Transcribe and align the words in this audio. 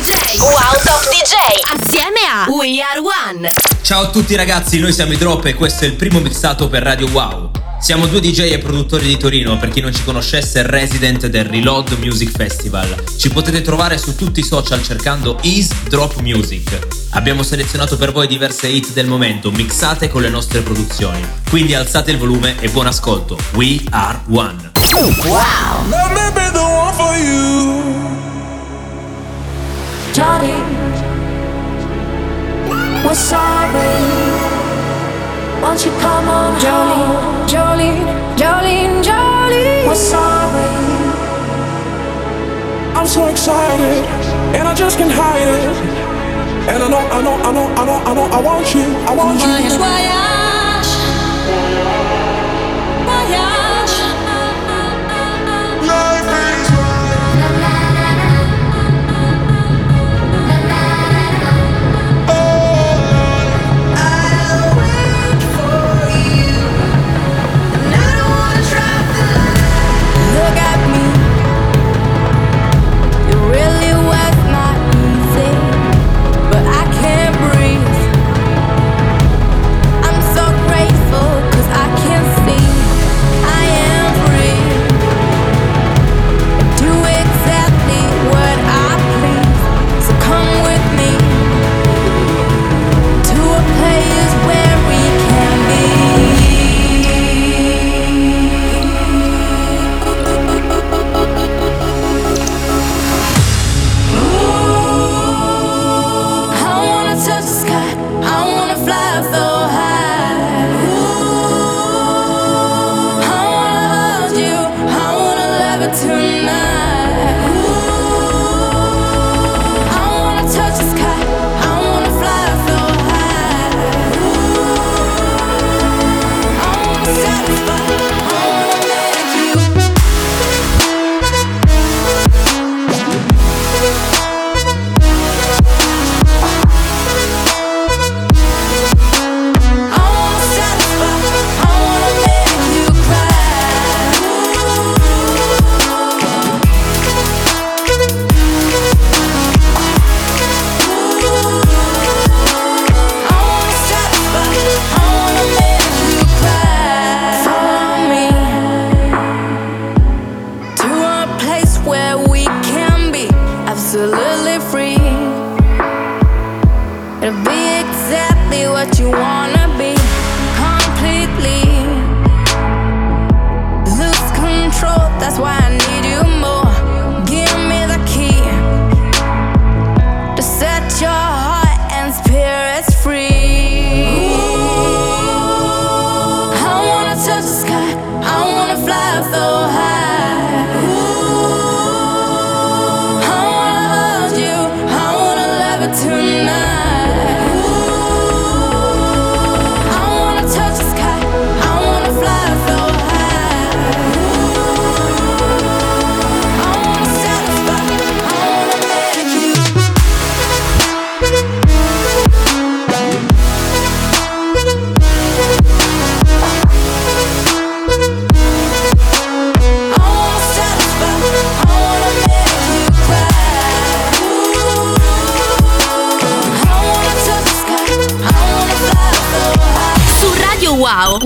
Wow 0.00 0.80
Top 0.82 1.02
DJ. 1.10 1.34
Assieme 1.78 2.20
a 2.26 2.48
We 2.48 2.80
Are 2.80 3.00
One. 3.28 3.50
Ciao 3.82 4.04
a 4.04 4.08
tutti 4.08 4.34
ragazzi, 4.34 4.78
noi 4.78 4.94
siamo 4.94 5.12
i 5.12 5.18
Drop 5.18 5.44
e 5.44 5.52
questo 5.52 5.84
è 5.84 5.88
il 5.88 5.92
primo 5.92 6.20
mixato 6.20 6.70
per 6.70 6.82
Radio 6.82 7.06
Wow. 7.10 7.50
Siamo 7.78 8.06
due 8.06 8.20
DJ 8.20 8.52
e 8.52 8.58
produttori 8.58 9.06
di 9.06 9.18
Torino, 9.18 9.58
per 9.58 9.68
chi 9.68 9.80
non 9.80 9.94
ci 9.94 10.02
conoscesse, 10.02 10.62
resident 10.62 11.26
del 11.26 11.44
Reload 11.44 11.98
Music 11.98 12.30
Festival. 12.34 12.94
Ci 13.18 13.28
potete 13.28 13.60
trovare 13.60 13.98
su 13.98 14.14
tutti 14.16 14.40
i 14.40 14.42
social 14.42 14.82
cercando 14.82 15.36
Is 15.42 15.70
Drop 15.82 16.18
Music. 16.20 16.78
Abbiamo 17.10 17.42
selezionato 17.42 17.98
per 17.98 18.12
voi 18.12 18.26
diverse 18.26 18.68
hit 18.68 18.94
del 18.94 19.06
momento, 19.06 19.50
mixate 19.50 20.08
con 20.08 20.22
le 20.22 20.30
nostre 20.30 20.62
produzioni. 20.62 21.22
Quindi 21.50 21.74
alzate 21.74 22.10
il 22.10 22.16
volume 22.16 22.56
e 22.58 22.70
buon 22.70 22.86
ascolto. 22.86 23.36
We 23.52 23.78
are 23.90 24.18
one. 24.30 24.70
Wow! 25.24 25.88
Johnny, 30.20 30.52
we're 33.06 33.14
sorry. 33.14 33.92
Won't 35.62 35.80
you 35.86 35.92
come 35.92 36.28
on, 36.28 36.60
Jolene, 36.60 37.48
Jolene, 37.48 38.04
Jolene, 38.36 39.02
Jolene? 39.02 39.88
We're 39.88 39.94
sorry. 39.94 40.68
I'm 42.98 43.06
so 43.06 43.28
excited, 43.28 44.04
and 44.56 44.68
I 44.68 44.74
just 44.74 44.98
can't 44.98 45.10
hide 45.10 45.48
it. 45.48 45.64
And 46.68 46.82
I 46.82 46.88
know, 46.90 46.98
I 46.98 47.22
know, 47.22 47.36
I 47.48 47.52
know, 47.56 47.66
I 47.80 47.84
know, 47.86 47.98
I 48.04 48.14
know, 48.14 48.26
I 48.36 48.40
want 48.42 48.74
you, 48.74 48.84
I 49.08 49.14
want 49.14 49.40
you. 49.40 49.48
Why, 49.48 49.78
why 49.78 50.02
I 50.12 50.49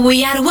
we 0.04 0.20
had 0.20 0.38
a 0.38 0.42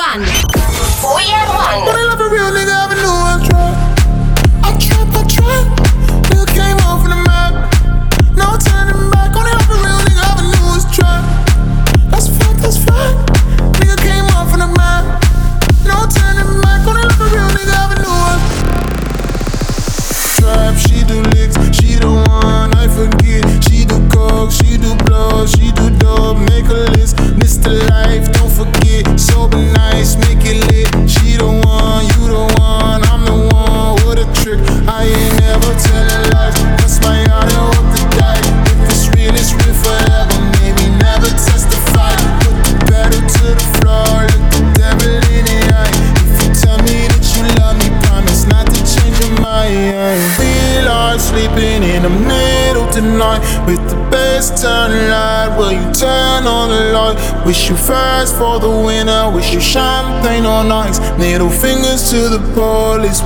night 53.18 53.42
with 53.66 53.82
the 53.90 53.96
best 54.10 54.62
turn 54.62 54.92
light. 55.10 55.56
Will 55.58 55.72
you 55.72 55.92
turn 55.94 56.48
on 56.48 56.70
the 56.70 56.94
light? 56.94 57.46
Wish 57.46 57.70
you 57.70 57.76
fast 57.76 58.36
for 58.36 58.60
the 58.60 58.70
winner. 58.70 59.32
Wish 59.32 59.54
you 59.54 59.60
champagne 59.60 60.46
on 60.46 60.72
ice. 60.72 61.00
Needle 61.18 61.50
fingers 61.50 62.10
to 62.12 62.30
the 62.30 62.40
police. 62.54 63.22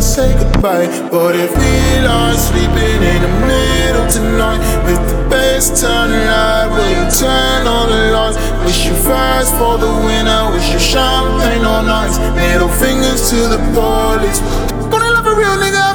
and 0.00 0.04
say 0.04 0.32
goodbye. 0.32 0.88
But 1.10 1.36
if 1.36 1.52
we 1.60 2.06
are 2.06 2.32
sleeping 2.34 3.00
in 3.12 3.20
the 3.20 3.32
middle 3.44 4.08
tonight, 4.08 4.62
with 4.86 5.02
the 5.10 5.28
bass 5.28 5.68
turn 5.78 6.10
loud, 6.10 6.70
will 6.72 6.88
you 6.88 7.06
turn 7.12 7.66
on 7.66 7.86
the 7.92 8.12
lights? 8.16 8.38
Wish 8.64 8.86
you 8.86 8.94
fast 8.94 9.52
for 9.60 9.76
the 9.76 9.92
winner, 10.06 10.52
wish 10.52 10.72
you 10.72 10.78
champagne 10.78 11.64
on 11.64 11.86
ice. 11.88 12.16
Middle 12.34 12.72
fingers 12.80 13.28
to 13.30 13.36
the 13.52 13.60
police. 13.76 14.40
Gonna 14.90 15.10
love 15.16 15.26
a 15.26 15.34
real 15.34 15.56
nigga. 15.60 15.89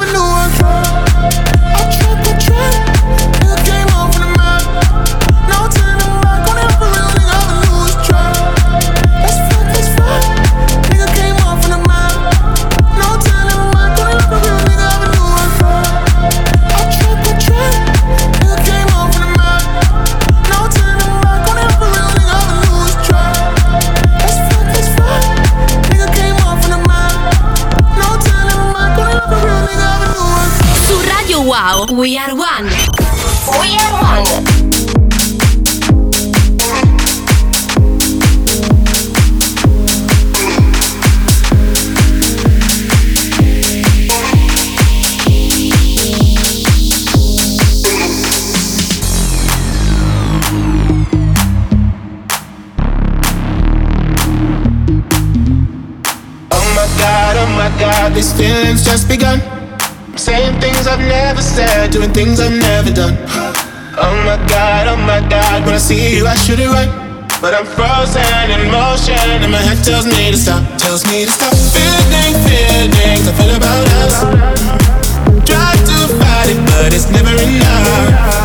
Wow, 31.58 31.86
we 31.90 32.18
are 32.18 32.36
one. 32.36 32.66
We 32.66 33.78
are 33.80 33.94
one. 33.94 34.26
Oh 56.52 57.48
oh 57.56 58.10
this 58.14 58.38
feeling's 58.38 58.84
just 58.84 59.08
begun 59.08 59.55
Saying 60.26 60.60
things 60.60 60.88
I've 60.88 60.98
never 60.98 61.40
said, 61.40 61.92
doing 61.92 62.12
things 62.12 62.40
I've 62.40 62.50
never 62.50 62.90
done. 62.90 63.16
Oh 63.94 64.16
my 64.26 64.42
god, 64.50 64.88
oh 64.88 64.98
my 64.98 65.22
god, 65.30 65.64
when 65.64 65.76
I 65.76 65.78
see 65.78 66.18
you, 66.18 66.26
I 66.26 66.34
should 66.34 66.60
it 66.60 66.68
right. 66.68 66.90
But 67.40 67.54
I'm 67.54 67.64
frozen 67.64 68.50
in 68.50 68.72
motion, 68.72 69.14
and 69.14 69.52
my 69.52 69.62
head 69.62 69.86
tells 69.86 70.08
me 70.08 70.32
to 70.32 70.38
stop, 70.38 70.64
tells 70.80 71.06
me 71.06 71.26
to 71.26 71.32
stop. 71.32 71.54
Feeling, 71.54 72.34
feelings 72.42 73.28
I 73.30 73.34
feel 73.38 73.54
about 73.54 73.86
us. 74.02 74.16
Try 75.46 75.74
to 75.94 75.98
fight 76.18 76.50
it, 76.50 76.58
but 76.74 76.92
it's 76.92 77.08
never 77.12 77.30
enough. 77.30 78.45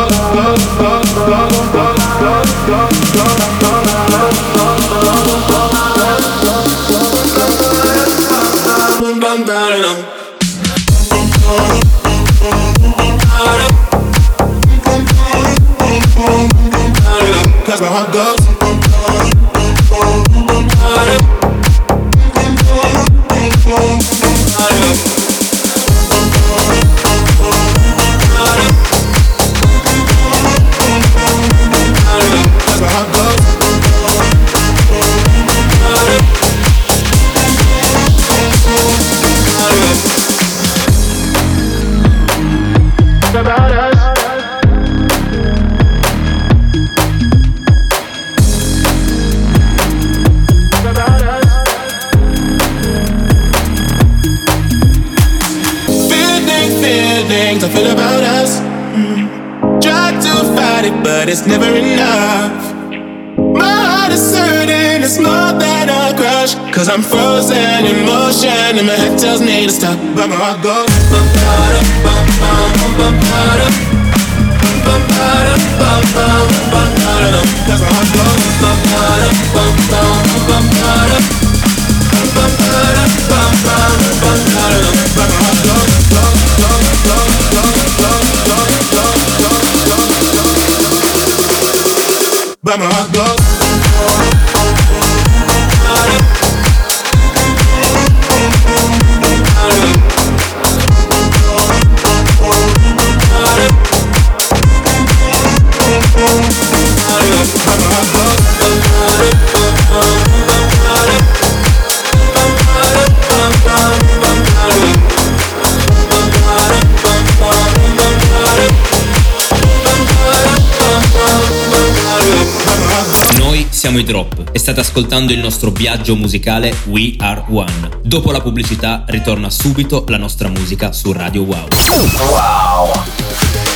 siamo 123.81 123.97
i 123.97 124.03
Drop 124.03 124.51
e 124.51 124.59
state 124.59 124.79
ascoltando 124.79 125.33
il 125.33 125.39
nostro 125.39 125.71
viaggio 125.71 126.15
musicale 126.15 126.71
We 126.85 127.15
Are 127.17 127.43
One. 127.49 128.01
Dopo 128.03 128.31
la 128.31 128.39
pubblicità 128.39 129.05
ritorna 129.07 129.49
subito 129.49 130.05
la 130.07 130.17
nostra 130.17 130.49
musica 130.49 130.91
su 130.91 131.11
Radio 131.11 131.41
Wow. 131.41 131.65
Rise 131.69 133.70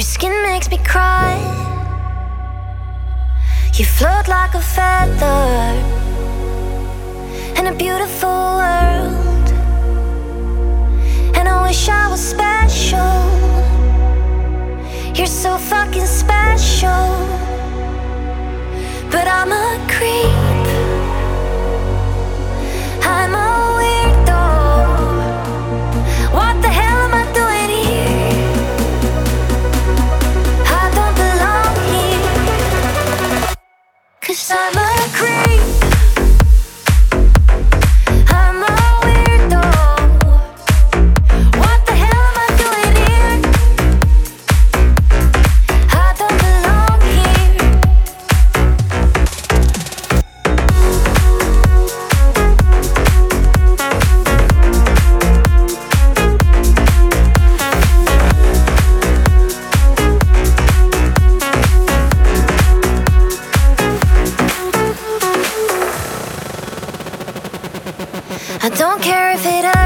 Your 0.00 0.06
skin 0.06 0.32
makes 0.44 0.70
me 0.70 0.78
cry. 0.78 1.36
You 3.74 3.84
float 3.84 4.28
like 4.28 4.54
a 4.54 4.60
feather 4.62 5.76
in 7.58 7.66
a 7.66 7.74
beautiful 7.74 8.30
world. 8.60 9.48
And 11.36 11.46
I 11.46 11.66
wish 11.66 11.86
I 11.90 12.08
was 12.08 12.18
special. 12.18 13.12
You're 15.14 15.26
so 15.26 15.58
fucking 15.58 16.06
special. 16.06 17.06
But 19.10 19.28
I'm 19.28 19.52
a 19.52 19.86
creep. 19.86 20.49
A 34.52 34.72
creep. 35.14 35.49
Don't 68.80 69.02
care 69.02 69.32
if 69.32 69.44
it 69.44 69.79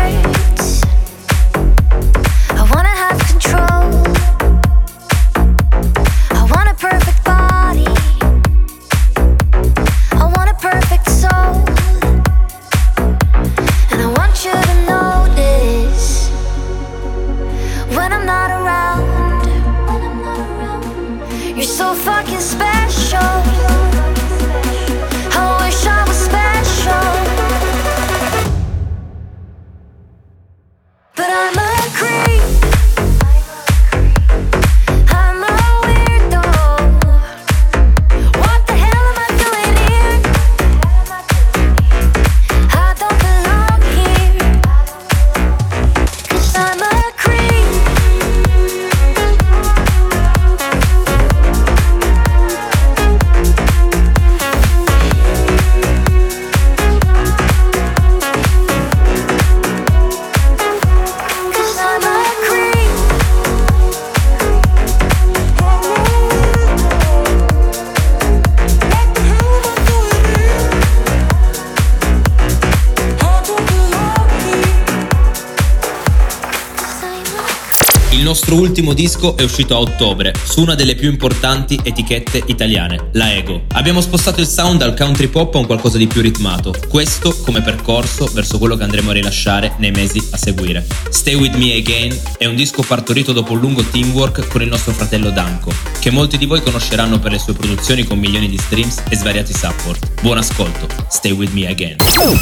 Il 78.64 78.70
nostro 78.70 78.82
ultimo 78.82 78.94
disco 78.94 79.36
è 79.36 79.42
uscito 79.42 79.74
a 79.74 79.78
ottobre 79.78 80.32
su 80.42 80.62
una 80.62 80.74
delle 80.74 80.94
più 80.94 81.10
importanti 81.10 81.78
etichette 81.82 82.42
italiane, 82.46 83.10
la 83.12 83.34
Ego. 83.34 83.64
Abbiamo 83.72 84.00
spostato 84.00 84.40
il 84.40 84.46
sound 84.46 84.78
dal 84.78 84.96
country 84.96 85.28
pop 85.28 85.54
a 85.54 85.58
un 85.58 85.66
qualcosa 85.66 85.98
di 85.98 86.06
più 86.06 86.22
ritmato, 86.22 86.74
questo 86.88 87.36
come 87.44 87.60
percorso 87.60 88.24
verso 88.32 88.58
quello 88.58 88.76
che 88.76 88.84
andremo 88.84 89.10
a 89.10 89.12
rilasciare 89.12 89.74
nei 89.76 89.90
mesi 89.90 90.26
a 90.30 90.38
seguire. 90.38 90.86
Stay 91.10 91.34
With 91.34 91.56
Me 91.56 91.74
Again 91.74 92.18
è 92.38 92.46
un 92.46 92.56
disco 92.56 92.82
partorito 92.82 93.32
dopo 93.32 93.52
un 93.52 93.60
lungo 93.60 93.82
teamwork 93.82 94.48
con 94.48 94.62
il 94.62 94.68
nostro 94.68 94.92
fratello 94.92 95.28
Danko, 95.28 95.70
che 96.00 96.10
molti 96.10 96.38
di 96.38 96.46
voi 96.46 96.62
conosceranno 96.62 97.18
per 97.18 97.32
le 97.32 97.38
sue 97.38 97.52
produzioni 97.52 98.04
con 98.04 98.18
milioni 98.18 98.48
di 98.48 98.56
streams 98.56 99.02
e 99.10 99.16
svariati 99.16 99.52
support. 99.52 100.22
Buon 100.22 100.38
ascolto, 100.38 100.88
Stay 101.10 101.32
With 101.32 101.52
Me 101.52 101.68
Again. 101.68 101.96
Moon 102.16 102.38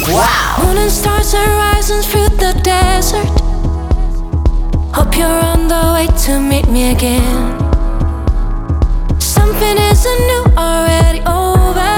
Hope 4.95 5.17
you're 5.17 5.27
on 5.27 5.67
the 5.67 5.83
way 5.95 6.07
to 6.25 6.39
meet 6.39 6.67
me 6.69 6.91
again. 6.91 7.59
Something 9.19 9.75
isn't 9.91 10.21
new 10.31 10.43
already 10.55 11.19
over. 11.21 11.95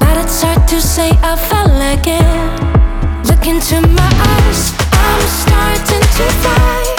But 0.00 0.16
it's 0.22 0.42
hard 0.42 0.66
to 0.68 0.80
say 0.80 1.10
I 1.22 1.36
fell 1.36 1.70
again. 1.94 3.22
Look 3.28 3.46
into 3.46 3.80
my 3.80 4.10
eyes, 4.34 4.72
I'm 4.92 5.22
starting 5.28 6.02
to 6.16 6.24
fly. 6.42 6.91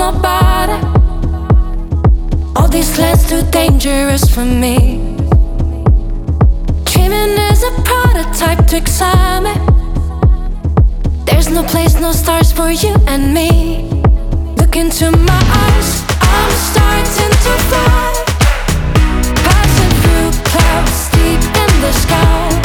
Nobody. 0.00 0.78
All 2.56 2.68
these 2.68 2.98
lands 2.98 3.28
too 3.28 3.42
dangerous 3.50 4.24
for 4.34 4.46
me. 4.62 4.76
Dreaming 6.90 7.34
is 7.50 7.62
a 7.70 7.72
prototype 7.88 8.62
to 8.72 8.78
me. 9.44 9.54
There's 11.26 11.50
no 11.50 11.62
place, 11.72 11.94
no 12.00 12.12
stars 12.12 12.50
for 12.50 12.70
you 12.70 12.94
and 13.12 13.34
me. 13.34 13.50
Look 14.60 14.74
into 14.76 15.10
my 15.30 15.42
eyes, 15.64 15.90
I'm 16.38 16.52
starting 16.70 17.34
to 17.44 17.52
fly. 17.68 18.10
Passing 19.44 19.92
through 20.02 20.30
clouds 20.50 20.98
deep 21.14 21.42
in 21.62 21.72
the 21.84 21.92
sky. 21.92 22.59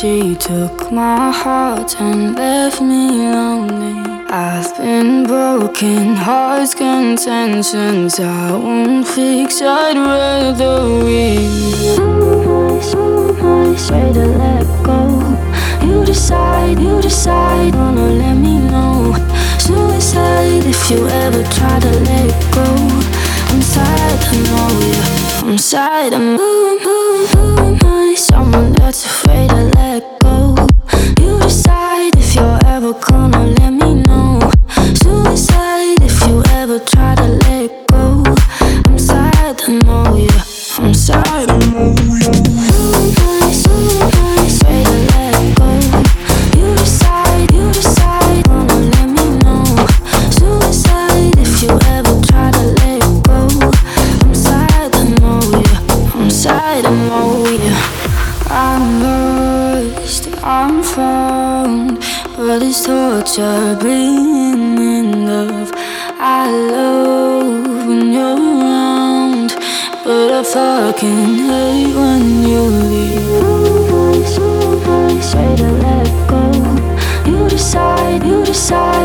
She 0.00 0.34
took 0.34 0.90
my 0.90 1.30
heart 1.30 2.00
and 2.00 2.34
left 2.34 2.80
me 2.80 3.10
lonely. 3.34 4.00
I've 4.30 4.74
been 4.78 5.26
broken, 5.26 6.16
hearts, 6.16 6.74
contentions. 6.74 8.18
I 8.18 8.50
won't 8.52 9.06
fix, 9.06 9.60
I'd 9.60 9.98
rather 9.98 10.84
leave. 11.04 11.96
Somebody, 12.82 14.12
to 14.14 14.26
let 14.40 14.66
go. 14.82 15.20
You 15.86 16.02
decide, 16.06 16.78
you 16.80 17.02
decide, 17.02 17.74
wanna 17.74 18.08
let 18.08 18.36
me 18.36 18.58
know. 18.58 19.14
Suicide 19.58 20.64
if 20.64 20.90
you 20.90 21.06
ever 21.08 21.42
try 21.52 21.78
to 21.78 21.92
let 22.08 22.54
go. 22.54 22.64
I'm 23.52 23.60
sad, 23.60 24.18
I 24.24 24.36
know 24.48 24.70
you. 24.80 25.50
I'm 25.50 25.58
sad, 25.58 26.14
I'm 26.14 26.36
moving, 26.36 26.86
moving, 26.86 27.54
moving 27.54 27.69
someone 28.20 28.72
that's 28.72 29.06
afraid 29.06 29.48
to 29.48 29.70
let 29.76 30.20
go. 30.20 30.54
You 31.18 31.38
decide 31.40 32.14
if 32.16 32.34
you're 32.34 32.58
ever 32.66 32.92
gonna 32.92 33.59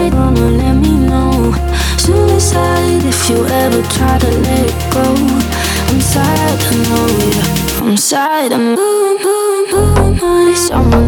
they 0.05 0.11
gonna 0.11 0.51
let 0.51 0.75
me 0.75 0.93
know? 1.09 1.53
Suicide 1.97 3.03
if 3.05 3.29
you 3.29 3.45
ever 3.63 3.81
try 3.95 4.17
to 4.19 4.31
let 4.45 4.65
it 4.71 4.77
go. 4.93 5.05
I'm 5.89 6.01
sad, 6.01 6.57
I 6.71 6.75
know. 6.85 7.07
Yeah, 7.31 7.87
I'm 7.87 7.97
sad, 7.97 8.51
I'm 8.53 8.75
boom, 8.75 9.17
boom, 9.23 10.17
boom. 10.19 10.55
Someone 10.55 11.04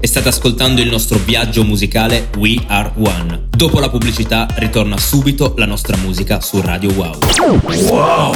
e 0.00 0.06
state 0.06 0.28
ascoltando 0.28 0.80
il 0.80 0.88
nostro 0.88 1.18
viaggio 1.18 1.64
musicale 1.64 2.28
We 2.36 2.56
Are 2.66 2.92
One. 2.96 3.48
Dopo 3.50 3.80
la 3.80 3.88
pubblicità 3.88 4.46
ritorna 4.56 4.98
subito 4.98 5.54
la 5.56 5.66
nostra 5.66 5.96
musica 5.96 6.40
su 6.40 6.60
Radio 6.60 6.92
Wow. 6.92 7.18
Wow! 7.88 8.34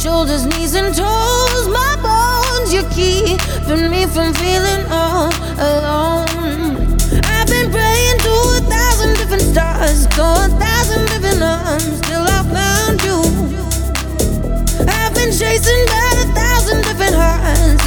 shoulders, 0.00 0.46
knees, 0.46 0.74
and 0.74 0.94
toes. 0.94 1.68
My 1.68 1.92
bones, 2.00 2.72
you're 2.72 2.88
keeping 2.88 3.90
me 3.90 4.06
from 4.06 4.32
feeling 4.32 4.82
all 4.90 5.28
alone. 5.60 6.96
I've 7.28 7.46
been 7.46 7.70
praying 7.70 8.18
to 8.24 8.32
a 8.56 8.60
thousand 8.64 9.18
different 9.18 9.42
stars, 9.42 10.06
to 10.16 10.22
a 10.22 10.48
thousand 10.56 11.04
different 11.12 11.42
arms, 11.42 12.00
till 12.08 12.24
I 12.24 12.40
found 12.56 12.96
you. 13.04 13.18
I've 14.88 15.14
been 15.14 15.32
chasing 15.32 15.84
by 15.92 16.08
a 16.16 16.26
thousand 16.32 16.80
different 16.88 17.14
hearts, 17.14 17.86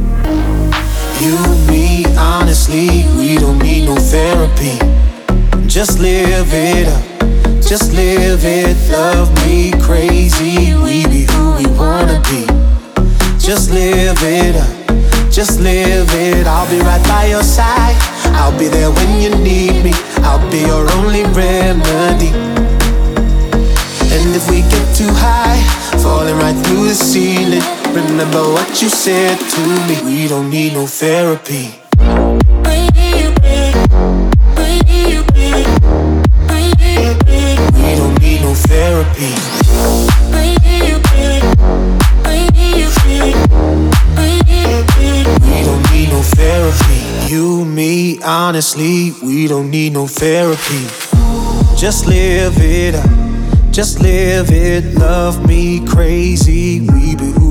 You, 1.21 1.37
me, 1.67 2.03
honestly, 2.17 3.05
we 3.15 3.37
don't 3.37 3.59
need 3.59 3.85
no 3.85 3.95
therapy. 3.95 4.79
Just 5.67 5.99
live 5.99 6.49
it 6.51 6.87
up, 6.87 7.61
just 7.61 7.93
live 7.93 8.43
it. 8.43 8.75
Love 8.91 9.29
me 9.45 9.71
crazy, 9.83 10.73
we 10.73 11.05
be 11.05 11.27
who 11.31 11.57
we 11.57 11.67
wanna 11.77 12.19
be. 12.25 12.47
Just 13.37 13.69
live 13.69 14.17
it 14.23 14.55
up, 14.55 15.31
just 15.31 15.59
live 15.59 16.09
it. 16.09 16.47
I'll 16.47 16.67
be 16.71 16.79
right 16.79 17.03
by 17.07 17.27
your 17.27 17.43
side. 17.43 17.95
I'll 18.33 18.57
be 18.57 18.67
there 18.67 18.89
when 18.89 19.21
you 19.21 19.29
need 19.29 19.83
me. 19.83 19.93
I'll 20.25 20.41
be 20.49 20.61
your 20.61 20.89
only 20.97 21.21
remedy. 21.37 22.33
And 24.09 24.35
if 24.35 24.49
we 24.49 24.61
get 24.61 24.95
too 24.97 25.13
high, 25.13 25.61
falling 26.01 26.35
right 26.37 26.57
through 26.65 26.87
the 26.87 26.95
ceiling, 26.95 27.61
remember 27.93 28.41
what 28.53 28.81
you 28.81 28.89
said 28.89 29.37
to 29.37 29.61
me. 29.87 30.01
We 30.05 30.27
don't 30.27 30.49
need 30.49 30.73
no 30.73 30.85
therapy. 30.87 31.75
We 37.75 37.95
don't 37.97 38.21
need 38.21 38.41
no 38.41 38.53
therapy. 38.53 39.33
We 45.41 45.63
don't 45.65 45.91
need 45.91 46.09
no 46.09 46.21
therapy. 46.21 47.33
You, 47.33 47.65
me, 47.65 48.21
honestly, 48.23 49.13
we 49.23 49.47
don't 49.47 49.69
need 49.69 49.93
no 49.93 50.07
therapy. 50.07 50.87
Just 51.77 52.07
live 52.07 52.57
it 52.57 52.95
up. 52.95 53.09
Just 53.71 54.01
live 54.01 54.51
it. 54.51 54.95
Love 54.95 55.47
me 55.47 55.85
crazy. 55.85 56.81
We 56.81 57.15
be 57.15 57.31
who 57.31 57.50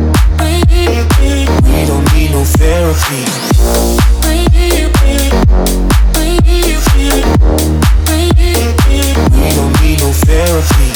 therapy. 2.45 3.25
We 9.31 9.55
don't 9.55 9.81
need 9.81 9.99
no 9.99 10.11
therapy. 10.11 10.91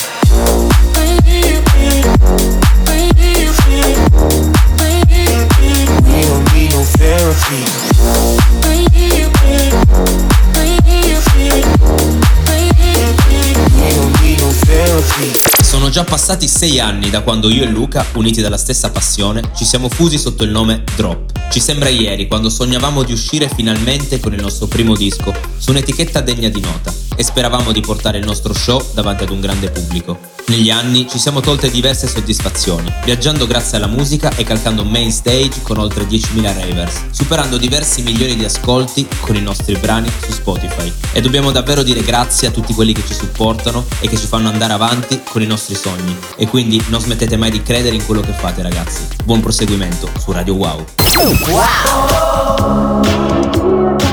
We 6.04 6.22
don't 6.26 6.54
need 6.54 6.72
no 6.72 6.84
therapy. 6.84 7.62
We 13.78 13.96
don't. 13.96 14.15
Sono 15.64 15.90
già 15.90 16.04
passati 16.04 16.48
sei 16.48 16.80
anni 16.80 17.10
da 17.10 17.22
quando 17.22 17.50
io 17.50 17.64
e 17.64 17.68
Luca, 17.68 18.06
uniti 18.14 18.42
dalla 18.42 18.58
stessa 18.58 18.90
passione, 18.90 19.52
ci 19.56 19.66
siamo 19.66 19.90
fusi 19.90 20.18
sotto 20.18 20.44
il 20.44 20.52
nome 20.52 20.84
Drop. 20.96 21.32
Ci 21.52 21.60
sembra 21.60 21.90
ieri 21.90 22.28
quando 22.28 22.50
sognavamo 22.50 23.04
di 23.04 23.14
uscire 23.14 23.50
finalmente 23.50 24.20
con 24.20 24.34
il 24.34 24.42
nostro 24.42 24.68
primo 24.68 24.96
disco 24.96 25.34
su 25.58 25.72
un'etichetta 25.72 26.22
degna 26.22 26.50
di 26.50 26.60
nota 26.60 27.05
e 27.16 27.24
speravamo 27.24 27.72
di 27.72 27.82
portare 27.82 28.18
il 28.18 28.26
nostro 28.26 28.54
show 28.54 28.84
davanti 28.94 29.24
ad 29.24 29.30
un 29.30 29.40
grande 29.40 29.70
pubblico. 29.70 30.34
Negli 30.48 30.70
anni 30.70 31.08
ci 31.10 31.18
siamo 31.18 31.40
tolte 31.40 31.72
diverse 31.72 32.08
soddisfazioni, 32.08 32.94
viaggiando 33.04 33.48
grazie 33.48 33.78
alla 33.78 33.88
musica 33.88 34.30
e 34.36 34.44
calcando 34.44 34.84
main 34.84 35.12
stage 35.12 35.64
con 35.64 35.80
oltre 35.80 36.04
10.000 36.04 36.42
ravers, 36.44 37.06
superando 37.10 37.58
diversi 37.58 38.04
milioni 38.04 38.36
di 38.36 38.46
ascolti 38.46 39.08
con 39.22 39.36
i 39.36 39.42
nostri 39.42 39.76
brani 39.76 40.12
su 40.22 40.32
Spotify. 40.32 40.92
E 41.14 41.22
dobbiamo 41.22 41.52
davvero 41.52 41.82
dire 41.82 42.02
grazie 42.02 42.50
a 42.50 42.52
tutti 42.52 42.76
quelli 42.76 42.94
che 42.94 43.04
ci 43.08 43.16
supportano 43.16 43.86
e 44.02 44.08
che 44.08 44.18
ci 44.18 44.28
fanno 44.28 44.50
andare 44.50 44.74
avanti 44.74 45.22
con 45.28 45.42
i 45.42 45.48
nostri 45.48 45.74
sogni. 45.74 46.16
E 46.36 46.48
quindi 46.48 46.84
non 46.90 47.00
smettete 47.00 47.38
mai 47.38 47.50
di 47.50 47.64
credere 47.64 47.96
in 47.96 48.06
quello 48.06 48.22
che 48.22 48.34
fate 48.34 48.62
ragazzi. 48.62 49.08
Buon 49.24 49.40
proseguimento 49.40 50.12
su 50.20 50.32
Radio 50.32 50.54
Wow. 50.54 50.86
I 54.02 54.05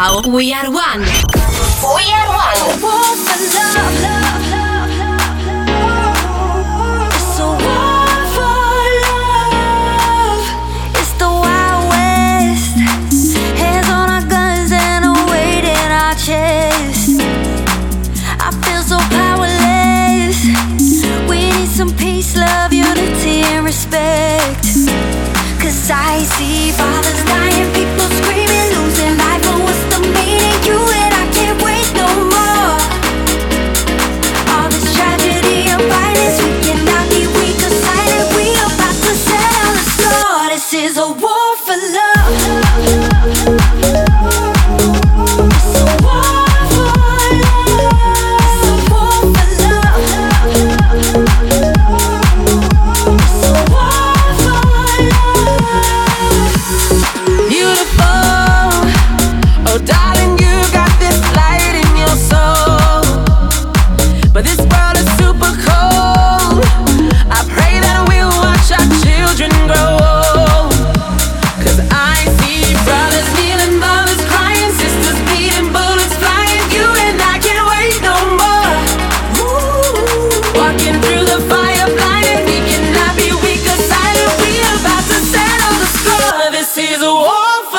Wow, 0.00 0.22
we 0.26 0.50
are 0.54 0.70
one. 0.72 1.09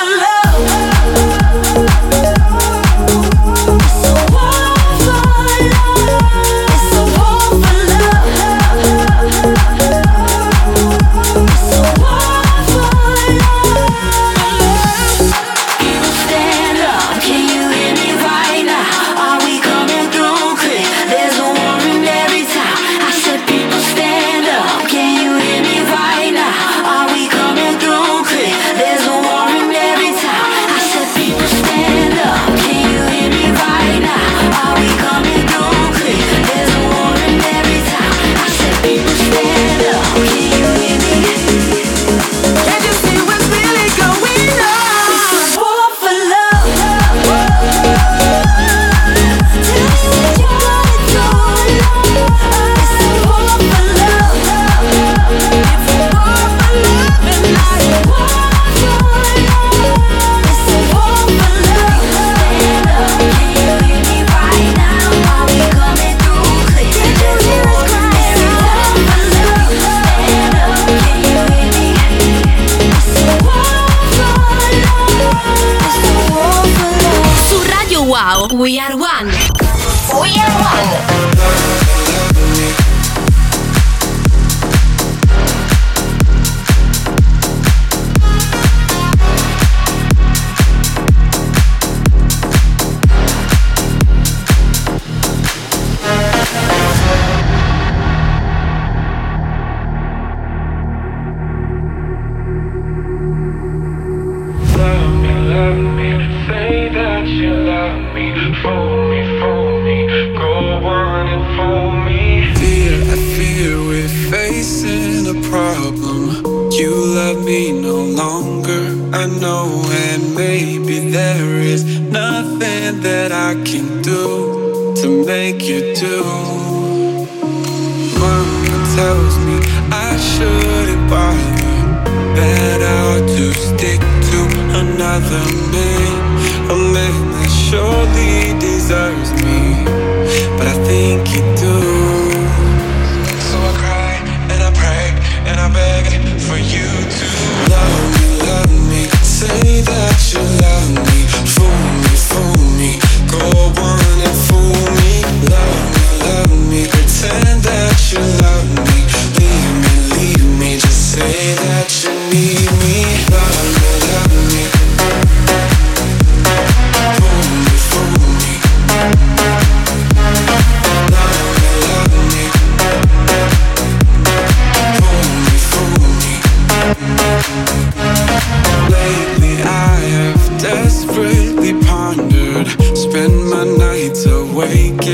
Love. 0.03 0.40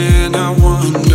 And 0.08 0.36
I 0.36 0.50
wonder 0.52 1.07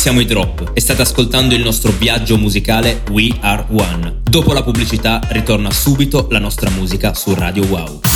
siamo 0.00 0.20
i 0.20 0.24
Drop 0.24 0.70
e 0.72 0.80
state 0.80 1.02
ascoltando 1.02 1.54
il 1.54 1.60
nostro 1.60 1.92
viaggio 1.92 2.38
musicale 2.38 3.02
We 3.10 3.36
Are 3.40 3.66
One. 3.68 4.22
Dopo 4.22 4.54
la 4.54 4.62
pubblicità 4.62 5.20
ritorna 5.28 5.70
subito 5.70 6.26
la 6.30 6.38
nostra 6.38 6.70
musica 6.70 7.12
su 7.12 7.34
Radio 7.34 7.66
Wow. 7.66 8.09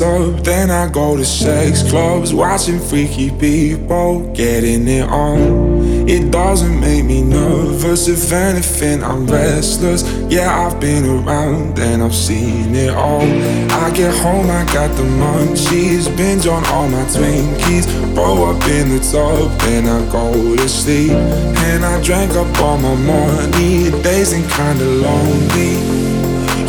Then 0.00 0.70
I 0.70 0.88
go 0.88 1.14
to 1.14 1.24
sex 1.26 1.82
clubs, 1.90 2.32
watching 2.32 2.80
freaky 2.80 3.30
people 3.30 4.32
getting 4.32 4.88
it 4.88 5.06
on. 5.06 6.08
It 6.08 6.30
doesn't 6.30 6.80
make 6.80 7.04
me 7.04 7.22
nervous, 7.22 8.08
if 8.08 8.32
anything, 8.32 9.04
I'm 9.04 9.26
restless. 9.26 10.02
Yeah, 10.32 10.66
I've 10.66 10.80
been 10.80 11.04
around 11.04 11.78
and 11.78 12.02
I've 12.02 12.14
seen 12.14 12.74
it 12.74 12.94
all. 12.94 13.20
I 13.20 13.90
get 13.90 14.16
home, 14.22 14.48
I 14.48 14.64
got 14.72 14.96
the 14.96 15.02
munchies, 15.02 16.16
binge 16.16 16.46
on 16.46 16.64
all 16.68 16.88
my 16.88 17.04
Twinkies. 17.04 18.16
Roll 18.16 18.56
up 18.56 18.64
in 18.68 18.88
the 18.88 19.00
tub, 19.00 19.50
then 19.60 19.86
I 19.86 20.10
go 20.10 20.56
to 20.56 20.66
sleep. 20.66 21.10
And 21.10 21.84
I 21.84 22.02
drank 22.02 22.32
up 22.36 22.58
all 22.58 22.78
my 22.78 22.94
money, 22.94 23.90
days 24.02 24.32
ain't 24.32 24.50
kinda 24.50 24.82
lonely. 24.82 25.76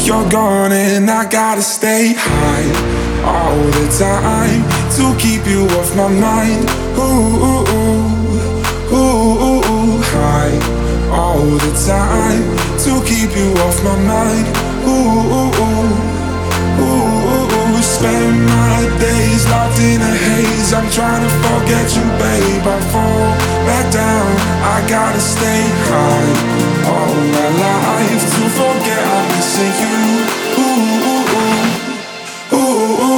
You're 0.05 0.29
gone 0.29 0.73
and 0.73 1.09
I 1.09 1.29
gotta 1.29 1.61
stay 1.61 2.13
high 2.17 3.00
all 3.23 3.57
the 3.79 3.87
time 3.97 4.61
to 4.97 5.15
keep 5.19 5.45
you 5.45 5.67
off 5.77 5.95
my 5.95 6.07
mind. 6.07 6.65
Ooh, 6.97 7.01
ooh, 7.47 7.65
ooh, 8.93 9.61
ooh, 9.71 10.01
high 10.13 10.57
all 11.11 11.43
the 11.43 11.73
time 11.85 12.43
to 12.83 12.91
keep 13.05 13.35
you 13.35 13.53
off 13.65 13.77
my 13.83 13.97
mind. 14.07 14.47
Ooh, 14.87 14.91
ooh, 15.37 15.51
ooh, 15.61 15.91
ooh, 16.81 16.85
ooh. 16.85 17.81
Spend 17.81 18.45
my 18.45 18.79
days 18.99 19.43
locked 19.49 19.79
in 19.79 20.01
a 20.01 20.13
haze. 20.25 20.73
I'm 20.73 20.89
trying 20.89 21.21
to 21.21 21.31
forget 21.43 21.87
you, 21.97 22.05
babe. 22.21 22.65
I 22.65 22.79
fall 22.93 23.29
back 23.65 23.91
down. 23.91 24.29
I 24.63 24.85
gotta 24.87 25.19
stay 25.19 25.63
high 25.89 26.31
all 26.89 27.15
my 27.37 27.49
life 27.65 28.23
to 28.35 28.43
forget 28.57 29.01
I'm 29.01 29.27
missing 29.33 29.75
you. 29.81 29.97
Ooh, 30.61 31.09
ooh, 31.09 31.10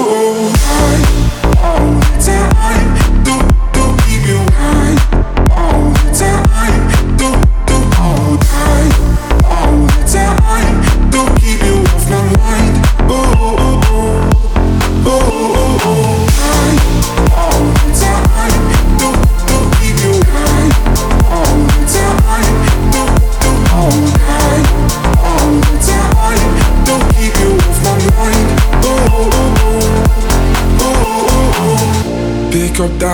ooh, 0.06 1.13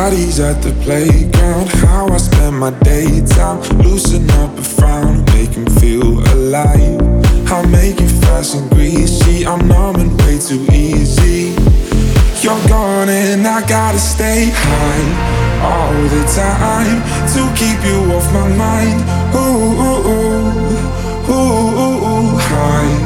Daddies 0.09 0.39
at 0.39 0.63
the 0.63 0.71
playground. 0.81 1.69
How 1.85 2.07
I 2.07 2.17
spend 2.17 2.57
my 2.59 2.71
daytime. 2.81 3.61
Loosen 3.77 4.27
up 4.41 4.57
a 4.57 4.63
frown, 4.63 5.23
make 5.25 5.51
him 5.51 5.67
feel 5.77 6.17
alive. 6.33 6.99
I 7.45 7.63
make 7.67 8.01
it 8.01 8.09
fast 8.25 8.55
and 8.55 8.67
greasy. 8.71 9.45
I'm 9.45 9.67
numb 9.67 9.97
and 9.97 10.19
way 10.21 10.39
too 10.39 10.65
easy. 10.73 11.53
You're 12.41 12.57
gone 12.67 13.09
and 13.09 13.45
I 13.45 13.61
gotta 13.67 13.99
stay 13.99 14.49
high 14.49 15.05
all 15.61 15.93
the 16.15 16.23
time 16.33 16.97
to 17.33 17.41
keep 17.53 17.77
you 17.85 17.99
off 18.15 18.25
my 18.33 18.49
mind. 18.57 18.97
Ooh, 19.37 19.85
ooh, 19.85 20.09
ooh, 20.09 20.49
ooh, 21.29 21.83
ooh, 21.85 22.09
ooh, 22.09 22.37
high 22.49 22.97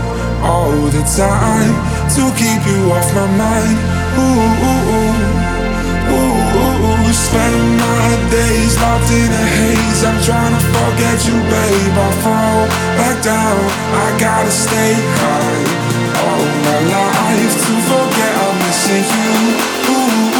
all 0.42 0.72
the 0.88 1.04
time 1.20 1.74
to 2.16 2.24
keep 2.40 2.64
you 2.72 2.94
off 2.96 3.14
my 3.14 3.28
mind. 3.36 3.78
Ooh, 4.16 4.64
ooh, 4.64 4.96
ooh. 4.96 5.13
Spend 7.34 7.78
my 7.82 8.10
days 8.30 8.78
locked 8.78 9.10
in 9.10 9.32
a 9.34 9.46
haze. 9.58 10.04
I'm 10.06 10.22
trying 10.22 10.54
to 10.54 10.62
forget 10.70 11.18
you, 11.26 11.34
babe. 11.50 11.98
I 11.98 12.10
fall 12.22 12.62
back 13.00 13.18
down. 13.26 13.58
I 14.06 14.08
gotta 14.22 14.52
stay 14.52 14.94
high 15.18 15.94
all 16.22 16.46
my 16.68 16.80
life 16.94 17.56
to 17.66 17.74
forget 17.90 18.34
I'm 18.38 18.56
missing 18.62 19.06
you. 19.18 19.34
Ooh, 19.98 20.33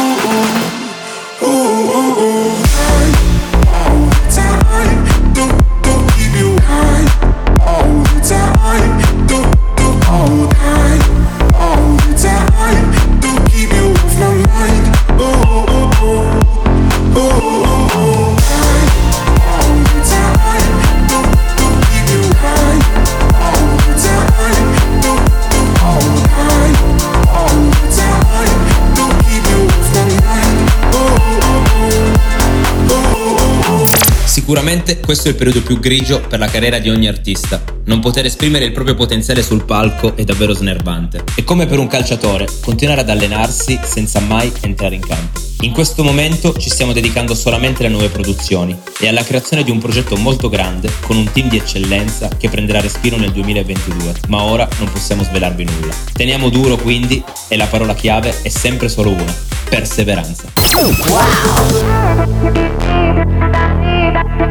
Sicuramente 34.54 35.00
questo 35.00 35.26
è 35.26 35.30
il 35.32 35.36
periodo 35.36 35.62
più 35.62 35.80
grigio 35.80 36.20
per 36.20 36.38
la 36.38 36.46
carriera 36.46 36.78
di 36.78 36.88
ogni 36.88 37.08
artista. 37.08 37.60
Non 37.86 37.98
poter 37.98 38.26
esprimere 38.26 38.64
il 38.64 38.70
proprio 38.70 38.94
potenziale 38.94 39.42
sul 39.42 39.64
palco 39.64 40.14
è 40.14 40.22
davvero 40.22 40.52
snervante. 40.52 41.24
È 41.34 41.42
come 41.42 41.66
per 41.66 41.80
un 41.80 41.88
calciatore, 41.88 42.46
continuare 42.60 43.00
ad 43.00 43.10
allenarsi 43.10 43.76
senza 43.82 44.20
mai 44.20 44.52
entrare 44.60 44.94
in 44.94 45.00
campo. 45.00 45.40
In 45.62 45.72
questo 45.72 46.04
momento 46.04 46.56
ci 46.56 46.70
stiamo 46.70 46.92
dedicando 46.92 47.34
solamente 47.34 47.84
alle 47.84 47.92
nuove 47.92 48.10
produzioni 48.10 48.78
e 49.00 49.08
alla 49.08 49.24
creazione 49.24 49.64
di 49.64 49.72
un 49.72 49.80
progetto 49.80 50.14
molto 50.14 50.48
grande 50.48 50.88
con 51.00 51.16
un 51.16 51.28
team 51.32 51.48
di 51.48 51.56
eccellenza 51.56 52.28
che 52.28 52.48
prenderà 52.48 52.80
respiro 52.80 53.16
nel 53.16 53.32
2022, 53.32 54.14
ma 54.28 54.44
ora 54.44 54.68
non 54.78 54.88
possiamo 54.88 55.24
svelarvi 55.24 55.64
nulla. 55.64 55.92
Teniamo 56.12 56.48
duro 56.48 56.76
quindi 56.76 57.20
e 57.48 57.56
la 57.56 57.66
parola 57.66 57.96
chiave 57.96 58.32
è 58.42 58.48
sempre 58.50 58.88
solo 58.88 59.10
una, 59.10 59.34
perseveranza. 59.68 60.52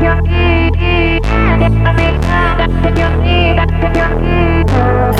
I've 0.06 0.24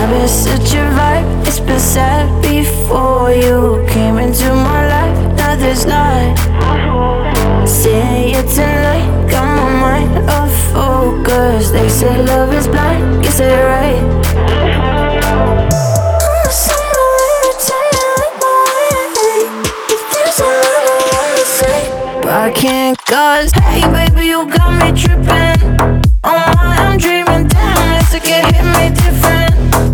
been 0.10 0.28
such 0.28 0.74
a 0.74 0.84
vibe, 0.92 1.48
it's 1.48 1.60
been 1.62 1.80
sad 1.80 2.42
before 2.42 3.32
you 3.32 3.86
came 3.88 4.18
into 4.18 4.54
my 4.54 4.88
life. 4.90 5.38
Now 5.38 5.56
there's 5.56 5.86
not. 5.86 6.38
Seeing 7.66 8.36
you 8.36 8.42
tonight, 8.42 9.30
got 9.30 9.48
my 9.56 9.70
mind 9.80 10.30
off 10.30 10.52
focus. 10.74 11.72
They 11.72 11.88
say 11.88 12.22
love 12.26 12.54
is 12.54 12.68
blind, 12.68 13.26
say 13.28 13.54
it 13.54 13.64
right. 13.64 15.13
I 22.36 22.50
can't 22.50 22.98
cause 23.06 23.52
Hey 23.52 23.82
baby, 23.92 24.26
you 24.26 24.50
got 24.50 24.72
me 24.82 25.00
trippin'. 25.00 26.02
Oh, 26.24 26.54
my, 26.56 26.76
I'm 26.80 26.98
dreamin'. 26.98 27.48
damn, 27.48 28.02
it's 28.02 28.12
like 28.12 28.24
it 28.26 28.56
hit 28.56 28.66
me 28.74 28.90
different. 28.96 29.93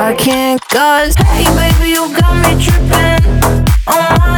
I 0.00 0.14
can't 0.14 0.60
cause 0.68 1.16
Hey 1.16 1.44
baby 1.56 1.90
you 1.90 2.06
got 2.16 2.36
me 2.36 2.54
tripping. 2.62 3.64
Oh 3.88 4.16
my 4.20 4.37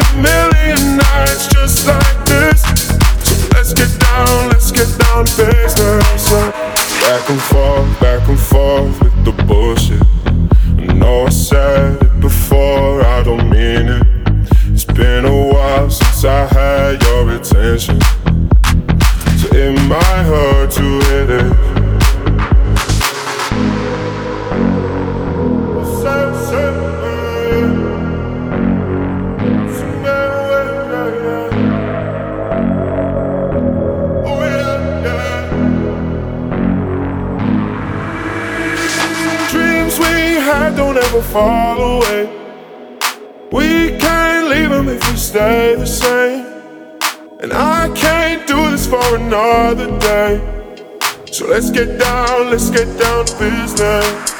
attention. 17.89 18.10
To 53.81 54.30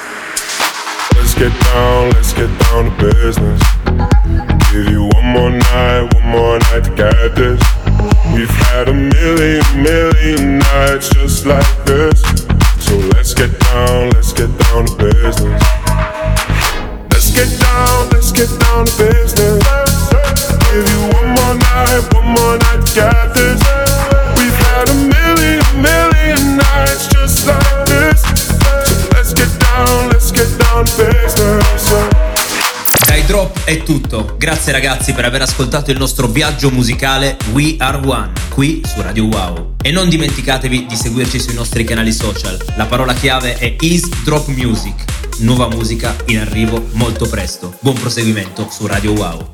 è 33.71 33.83
tutto. 33.83 34.35
Grazie 34.37 34.73
ragazzi 34.73 35.13
per 35.13 35.23
aver 35.23 35.43
ascoltato 35.43 35.91
il 35.91 35.97
nostro 35.97 36.27
viaggio 36.27 36.69
musicale 36.71 37.37
We 37.53 37.75
Are 37.77 38.05
One 38.05 38.31
qui 38.49 38.81
su 38.85 39.01
Radio 39.01 39.25
Wow. 39.25 39.75
E 39.81 39.91
non 39.91 40.09
dimenticatevi 40.09 40.87
di 40.87 40.95
seguirci 40.95 41.39
sui 41.39 41.53
nostri 41.53 41.85
canali 41.85 42.11
social. 42.11 42.57
La 42.75 42.85
parola 42.85 43.13
chiave 43.13 43.55
è 43.57 43.73
Is 43.79 44.09
Drop 44.23 44.47
Music. 44.47 45.05
Nuova 45.39 45.69
musica 45.69 46.13
in 46.25 46.39
arrivo 46.39 46.85
molto 46.91 47.29
presto. 47.29 47.73
Buon 47.79 47.95
proseguimento 47.95 48.67
su 48.69 48.85
Radio 48.87 49.13
Wow. 49.13 49.47